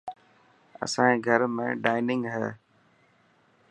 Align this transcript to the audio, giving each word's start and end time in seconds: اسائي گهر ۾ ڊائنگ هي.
اسائي 0.83 1.15
گهر 1.25 1.41
۾ 1.57 1.65
ڊائنگ 1.83 2.23
هي. 2.33 2.47